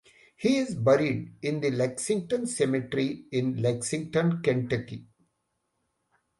He 0.35 0.57
is 0.57 0.73
buried 0.73 1.35
in 1.43 1.61
the 1.61 1.69
Lexington 1.69 2.47
Cemetery 2.47 3.25
in 3.31 3.61
Lexington, 3.61 4.41
Kentucky. 4.41 5.05